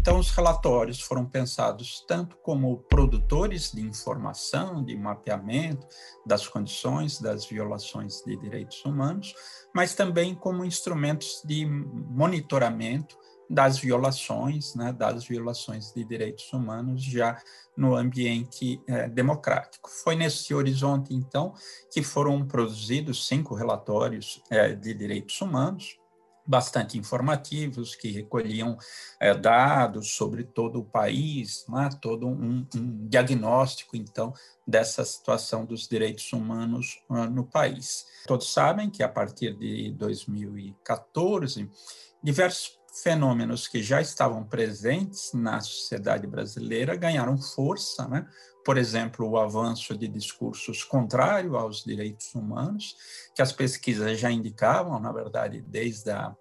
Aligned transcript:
Então, 0.00 0.18
os 0.18 0.30
relatórios 0.30 0.98
foram 1.02 1.26
pensados 1.26 2.02
tanto 2.08 2.34
como 2.38 2.78
produtores 2.88 3.70
de 3.70 3.82
informação, 3.82 4.82
de 4.82 4.96
mapeamento 4.96 5.86
das 6.24 6.48
condições 6.48 7.20
das 7.20 7.44
violações 7.44 8.22
de 8.24 8.34
direitos 8.34 8.82
humanos, 8.82 9.34
mas 9.74 9.94
também 9.94 10.34
como 10.34 10.64
instrumentos 10.64 11.42
de 11.44 11.66
monitoramento 11.66 13.14
das 13.48 13.78
violações, 13.78 14.74
né, 14.74 14.90
das 14.90 15.24
violações 15.24 15.92
de 15.92 16.02
direitos 16.02 16.50
humanos 16.50 17.04
já 17.04 17.38
no 17.76 17.94
ambiente 17.94 18.80
eh, 18.88 19.06
democrático. 19.06 19.90
Foi 19.90 20.16
nesse 20.16 20.54
horizonte, 20.54 21.12
então, 21.12 21.52
que 21.92 22.02
foram 22.02 22.46
produzidos 22.46 23.26
cinco 23.28 23.54
relatórios 23.54 24.42
eh, 24.50 24.74
de 24.74 24.94
direitos 24.94 25.38
humanos, 25.42 25.99
bastante 26.50 26.98
informativos, 26.98 27.94
que 27.94 28.10
recolhiam 28.10 28.76
é, 29.20 29.32
dados 29.32 30.16
sobre 30.16 30.42
todo 30.42 30.80
o 30.80 30.84
país, 30.84 31.64
né, 31.68 31.88
todo 32.02 32.26
um, 32.26 32.66
um, 32.74 33.08
diagnóstico, 33.08 33.96
então, 33.96 34.34
dessa 34.66 35.04
situação 35.04 35.64
dos 35.64 35.86
direitos 35.86 36.32
humanos 36.32 37.00
uh, 37.08 37.30
no 37.30 37.44
país. 37.44 38.04
Todos 38.26 38.52
sabem 38.52 38.90
que, 38.90 39.00
a 39.00 39.08
partir 39.08 39.56
de 39.56 39.92
2014, 39.92 41.70
diversos 42.20 42.80
fenômenos 43.00 43.68
que 43.68 43.80
já 43.80 44.00
estavam 44.00 44.42
presentes 44.42 45.30
na 45.32 45.60
sociedade 45.60 46.26
brasileira 46.26 46.96
ganharam 46.96 47.38
força, 47.38 48.08
né? 48.08 48.26
por 48.64 48.76
exemplo, 48.76 49.28
o 49.28 49.38
avanço 49.38 49.96
de 49.96 50.06
discursos 50.06 50.84
contrários 50.84 51.54
aos 51.54 51.84
direitos 51.84 52.34
humanos, 52.34 52.94
que 53.34 53.42
as 53.42 53.52
pesquisas 53.52 54.18
já 54.18 54.30
indicavam, 54.30 54.98
na 55.00 55.12
verdade, 55.12 55.62
desde 55.62 56.10
a 56.10 56.36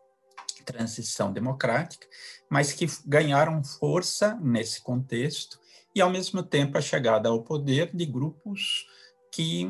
transição 0.72 1.34
democrática, 1.34 2.08
mas 2.50 2.72
que 2.74 2.86
ganharam 3.06 3.64
força 3.64 4.38
nesse 4.42 4.82
contexto 4.82 5.60
e, 5.96 6.02
ao 6.02 6.10
mesmo 6.12 6.44
tempo, 6.44 6.78
a 6.78 6.82
chegada 6.82 7.30
ao 7.30 7.42
poder 7.42 7.90
de 7.94 8.06
grupos 8.06 8.86
que 9.32 9.68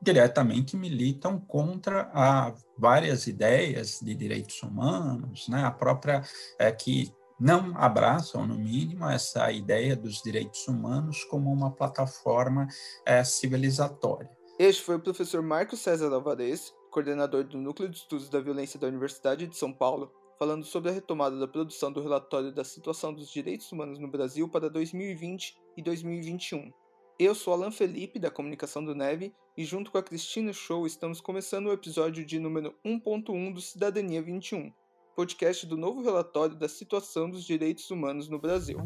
diretamente 0.00 0.76
militam 0.76 1.38
contra 1.38 2.10
a 2.12 2.52
várias 2.76 3.26
ideias 3.26 4.00
de 4.02 4.14
direitos 4.14 4.62
humanos, 4.62 5.48
né? 5.48 5.64
a 5.64 5.70
própria 5.70 6.22
é, 6.58 6.70
que 6.70 7.14
não 7.40 7.76
abraçam, 7.76 8.46
no 8.46 8.56
mínimo, 8.56 9.08
essa 9.08 9.50
ideia 9.50 9.96
dos 9.96 10.20
direitos 10.22 10.68
humanos 10.68 11.24
como 11.24 11.50
uma 11.50 11.70
plataforma 11.70 12.68
é, 13.06 13.24
civilizatória. 13.24 14.30
Este 14.58 14.82
foi 14.82 14.96
o 14.96 15.00
professor 15.00 15.42
Marcos 15.42 15.80
César 15.80 16.12
Alvarez, 16.12 16.74
coordenador 16.90 17.44
do 17.44 17.58
Núcleo 17.58 17.88
de 17.88 17.96
Estudos 17.96 18.28
da 18.28 18.38
Violência 18.38 18.78
da 18.78 18.86
Universidade 18.86 19.46
de 19.46 19.56
São 19.56 19.72
Paulo, 19.72 20.12
falando 20.42 20.64
sobre 20.64 20.90
a 20.90 20.92
retomada 20.92 21.38
da 21.38 21.46
produção 21.46 21.92
do 21.92 22.02
relatório 22.02 22.50
da 22.50 22.64
situação 22.64 23.14
dos 23.14 23.30
direitos 23.30 23.70
humanos 23.70 24.00
no 24.00 24.08
Brasil 24.08 24.48
para 24.48 24.68
2020 24.68 25.56
e 25.76 25.82
2021. 25.84 26.72
Eu 27.16 27.32
sou 27.32 27.54
Alan 27.54 27.70
Felipe, 27.70 28.18
da 28.18 28.28
Comunicação 28.28 28.84
do 28.84 28.92
Neve, 28.92 29.32
e 29.56 29.64
junto 29.64 29.92
com 29.92 29.98
a 29.98 30.02
Cristina 30.02 30.52
Show 30.52 30.84
estamos 30.84 31.20
começando 31.20 31.66
o 31.66 31.72
episódio 31.72 32.26
de 32.26 32.40
número 32.40 32.74
1.1 32.84 33.54
do 33.54 33.60
Cidadania 33.60 34.20
21, 34.20 34.72
podcast 35.14 35.64
do 35.64 35.76
novo 35.76 36.02
relatório 36.02 36.56
da 36.56 36.68
situação 36.68 37.30
dos 37.30 37.44
direitos 37.44 37.88
humanos 37.88 38.28
no 38.28 38.40
Brasil. 38.40 38.78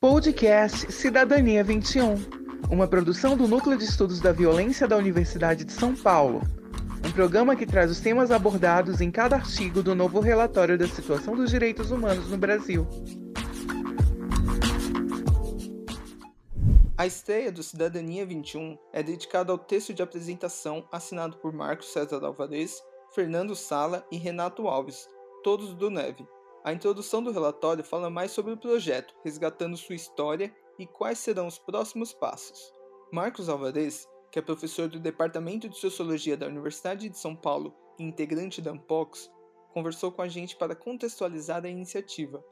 Podcast 0.00 0.90
Cidadania 0.90 1.62
21, 1.62 2.16
uma 2.68 2.88
produção 2.88 3.36
do 3.36 3.46
Núcleo 3.46 3.78
de 3.78 3.84
Estudos 3.84 4.18
da 4.18 4.32
Violência 4.32 4.88
da 4.88 4.96
Universidade 4.96 5.64
de 5.64 5.72
São 5.72 5.94
Paulo 5.94 6.40
um 7.04 7.12
programa 7.12 7.54
que 7.54 7.66
traz 7.66 7.90
os 7.90 8.00
temas 8.00 8.30
abordados 8.30 9.02
em 9.02 9.10
cada 9.10 9.36
artigo 9.36 9.82
do 9.82 9.94
novo 9.94 10.20
relatório 10.20 10.78
da 10.78 10.88
situação 10.88 11.36
dos 11.36 11.50
direitos 11.50 11.90
humanos 11.90 12.30
no 12.30 12.38
Brasil. 12.38 12.86
A 16.96 17.06
estreia 17.06 17.52
do 17.52 17.62
Cidadania 17.62 18.24
21 18.24 18.78
é 18.90 19.02
dedicada 19.02 19.52
ao 19.52 19.58
texto 19.58 19.92
de 19.92 20.02
apresentação 20.02 20.88
assinado 20.90 21.36
por 21.36 21.52
Marcos 21.52 21.92
César 21.92 22.24
Alvarez, 22.24 22.82
Fernando 23.14 23.54
Sala 23.54 24.06
e 24.10 24.16
Renato 24.16 24.66
Alves, 24.66 25.06
todos 25.42 25.74
do 25.74 25.90
Neve. 25.90 26.26
A 26.64 26.72
introdução 26.72 27.22
do 27.22 27.30
relatório 27.30 27.84
fala 27.84 28.08
mais 28.08 28.30
sobre 28.30 28.52
o 28.52 28.56
projeto, 28.56 29.14
resgatando 29.22 29.76
sua 29.76 29.94
história 29.94 30.54
e 30.78 30.86
quais 30.86 31.18
serão 31.18 31.46
os 31.46 31.58
próximos 31.58 32.14
passos. 32.14 32.72
Marcos 33.12 33.50
Alvarez 33.50 34.08
que 34.34 34.40
é 34.40 34.42
professor 34.42 34.88
do 34.88 34.98
Departamento 34.98 35.68
de 35.68 35.78
Sociologia 35.78 36.36
da 36.36 36.48
Universidade 36.48 37.08
de 37.08 37.16
São 37.16 37.36
Paulo 37.36 37.72
e 37.96 38.02
integrante 38.02 38.60
da 38.60 38.72
Ampox, 38.72 39.30
conversou 39.72 40.10
com 40.10 40.22
a 40.22 40.26
gente 40.26 40.56
para 40.56 40.74
contextualizar 40.74 41.64
a 41.64 41.68
iniciativa. 41.68 42.44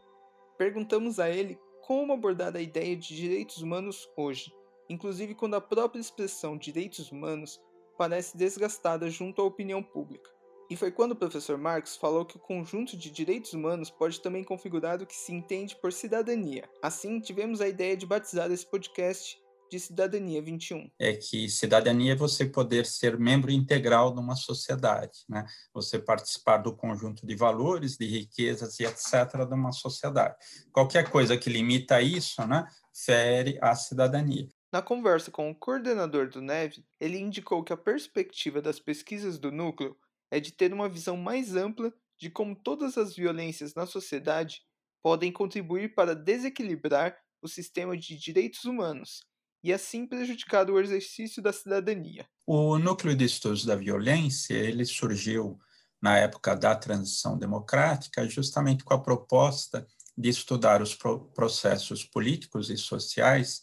Perguntamos 0.56 1.18
a 1.18 1.28
ele 1.28 1.58
como 1.84 2.12
abordar 2.12 2.54
a 2.54 2.60
ideia 2.60 2.96
de 2.96 3.16
direitos 3.16 3.60
humanos 3.60 4.08
hoje, 4.16 4.54
inclusive 4.88 5.34
quando 5.34 5.54
a 5.54 5.60
própria 5.60 6.00
expressão 6.00 6.56
direitos 6.56 7.10
humanos 7.10 7.60
parece 7.98 8.36
desgastada 8.36 9.10
junto 9.10 9.42
à 9.42 9.44
opinião 9.44 9.82
pública. 9.82 10.30
E 10.70 10.76
foi 10.76 10.92
quando 10.92 11.12
o 11.12 11.16
professor 11.16 11.58
Marx 11.58 11.96
falou 11.96 12.24
que 12.24 12.36
o 12.36 12.40
conjunto 12.40 12.96
de 12.96 13.10
direitos 13.10 13.54
humanos 13.54 13.90
pode 13.90 14.20
também 14.20 14.44
configurar 14.44 15.02
o 15.02 15.06
que 15.06 15.16
se 15.16 15.32
entende 15.32 15.74
por 15.74 15.92
cidadania. 15.92 16.70
Assim, 16.80 17.18
tivemos 17.18 17.60
a 17.60 17.66
ideia 17.66 17.96
de 17.96 18.06
batizar 18.06 18.52
esse 18.52 18.64
podcast 18.64 19.42
de 19.72 19.80
Cidadania 19.80 20.42
21. 20.42 20.90
É 20.98 21.14
que 21.14 21.48
cidadania 21.48 22.12
é 22.12 22.14
você 22.14 22.44
poder 22.44 22.84
ser 22.84 23.18
membro 23.18 23.50
integral 23.50 24.12
de 24.12 24.20
uma 24.20 24.36
sociedade, 24.36 25.20
né? 25.26 25.46
Você 25.72 25.98
participar 25.98 26.58
do 26.58 26.76
conjunto 26.76 27.26
de 27.26 27.34
valores, 27.34 27.96
de 27.96 28.04
riquezas 28.04 28.78
e 28.78 28.84
etc. 28.84 29.46
de 29.48 29.54
uma 29.54 29.72
sociedade. 29.72 30.36
Qualquer 30.70 31.08
coisa 31.08 31.38
que 31.38 31.48
limita 31.48 32.02
isso, 32.02 32.46
né, 32.46 32.66
fere 32.94 33.58
a 33.62 33.74
cidadania. 33.74 34.46
Na 34.70 34.82
conversa 34.82 35.30
com 35.30 35.50
o 35.50 35.54
coordenador 35.54 36.28
do 36.28 36.42
NEV, 36.42 36.84
ele 37.00 37.18
indicou 37.18 37.64
que 37.64 37.72
a 37.72 37.76
perspectiva 37.76 38.60
das 38.60 38.78
pesquisas 38.78 39.38
do 39.38 39.50
núcleo 39.50 39.96
é 40.30 40.38
de 40.38 40.52
ter 40.52 40.74
uma 40.74 40.88
visão 40.88 41.16
mais 41.16 41.56
ampla 41.56 41.90
de 42.20 42.28
como 42.28 42.54
todas 42.54 42.98
as 42.98 43.16
violências 43.16 43.74
na 43.74 43.86
sociedade 43.86 44.60
podem 45.02 45.32
contribuir 45.32 45.94
para 45.94 46.14
desequilibrar 46.14 47.16
o 47.40 47.48
sistema 47.48 47.96
de 47.96 48.18
direitos 48.18 48.64
humanos 48.64 49.31
e 49.62 49.72
assim 49.72 50.06
prejudicar 50.06 50.68
o 50.70 50.80
exercício 50.80 51.42
da 51.42 51.52
cidadania. 51.52 52.26
O 52.46 52.78
núcleo 52.78 53.14
de 53.14 53.24
estudos 53.24 53.64
da 53.64 53.76
violência 53.76 54.54
ele 54.54 54.84
surgiu 54.84 55.58
na 56.00 56.18
época 56.18 56.56
da 56.56 56.74
transição 56.74 57.38
democrática, 57.38 58.28
justamente 58.28 58.82
com 58.82 58.92
a 58.92 59.00
proposta 59.00 59.86
de 60.18 60.28
estudar 60.28 60.82
os 60.82 60.98
processos 61.34 62.04
políticos 62.04 62.70
e 62.70 62.76
sociais 62.76 63.62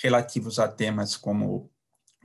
relativos 0.00 0.58
a 0.58 0.68
temas 0.68 1.16
como 1.16 1.70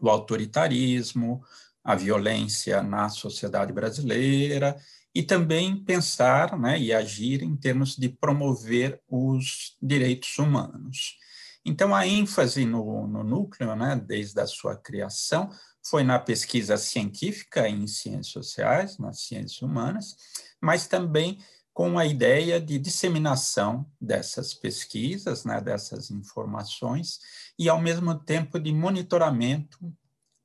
o 0.02 0.10
autoritarismo, 0.10 1.44
a 1.84 1.96
violência 1.96 2.84
na 2.84 3.10
sociedade 3.10 3.74
brasileira 3.74 4.78
e 5.14 5.24
também 5.24 5.76
pensar 5.84 6.58
né, 6.58 6.80
e 6.80 6.94
agir 6.94 7.44
em 7.44 7.56
termos 7.56 7.96
de 7.96 8.10
promover 8.10 9.02
os 9.08 9.78
direitos 9.82 10.38
humanos. 10.38 11.18
Então, 11.66 11.96
a 11.96 12.06
ênfase 12.06 12.66
no, 12.66 13.08
no 13.08 13.24
núcleo, 13.24 13.76
né, 13.76 13.96
desde 13.96 14.40
a 14.40 14.46
sua 14.48 14.76
criação, 14.76 15.50
foi 15.86 16.04
na 16.04 16.20
pesquisa 16.20 16.78
científica 16.78 17.68
em 17.68 17.88
ciências 17.88 18.28
sociais, 18.28 18.98
nas 18.98 19.22
ciências 19.22 19.62
humanas, 19.62 20.16
mas 20.62 20.88
também 20.88 21.40
com 21.74 21.98
a 21.98 22.06
ideia 22.06 22.62
de 22.62 22.78
disseminação 22.78 23.90
dessas 24.00 24.54
pesquisas, 24.54 25.44
né, 25.44 25.60
dessas 25.60 26.12
informações, 26.12 27.20
e, 27.58 27.68
ao 27.68 27.82
mesmo 27.82 28.14
tempo, 28.16 28.60
de 28.60 28.72
monitoramento 28.72 29.80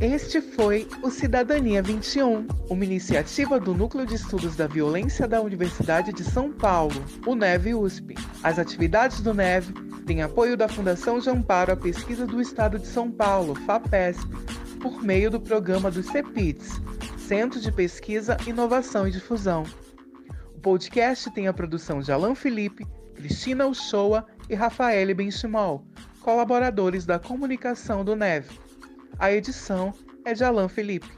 Este 0.00 0.40
foi 0.40 0.86
o 1.02 1.10
Cidadania 1.10 1.82
21, 1.82 2.46
uma 2.70 2.84
iniciativa 2.84 3.58
do 3.58 3.74
Núcleo 3.74 4.06
de 4.06 4.14
Estudos 4.14 4.54
da 4.54 4.68
Violência 4.68 5.26
da 5.26 5.40
Universidade 5.40 6.12
de 6.12 6.22
São 6.22 6.52
Paulo, 6.52 6.94
o 7.26 7.34
NEV 7.34 7.74
USP. 7.74 8.14
As 8.44 8.60
atividades 8.60 9.20
do 9.20 9.34
NEV 9.34 9.72
têm 10.06 10.22
apoio 10.22 10.56
da 10.56 10.68
Fundação 10.68 11.18
de 11.18 11.28
Amparo 11.28 11.72
à 11.72 11.76
Pesquisa 11.76 12.26
do 12.26 12.40
Estado 12.40 12.78
de 12.78 12.86
São 12.86 13.10
Paulo, 13.10 13.56
FAPESP, 13.56 14.24
por 14.80 15.02
meio 15.02 15.32
do 15.32 15.40
programa 15.40 15.90
do 15.90 16.02
CEPITS, 16.02 16.80
Centro 17.18 17.58
de 17.58 17.72
Pesquisa, 17.72 18.36
Inovação 18.46 19.08
e 19.08 19.10
Difusão. 19.10 19.64
O 20.54 20.60
podcast 20.60 21.28
tem 21.32 21.48
a 21.48 21.52
produção 21.52 21.98
de 21.98 22.12
Alan 22.12 22.36
Felipe, 22.36 22.86
Cristina 23.16 23.66
Uchoa 23.66 24.24
e 24.48 24.54
Rafael 24.54 25.12
Benchimol, 25.12 25.84
colaboradores 26.28 27.06
da 27.06 27.18
comunicação 27.18 28.04
do 28.04 28.14
NEV. 28.14 28.50
A 29.18 29.32
edição 29.32 29.94
é 30.26 30.34
de 30.34 30.44
Alain 30.44 30.68
Felipe. 30.68 31.08